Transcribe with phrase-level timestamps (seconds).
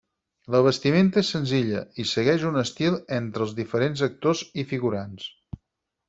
[0.53, 5.29] La vestimenta és senzilla, i segueix un estil entre els diferents actors i figurants.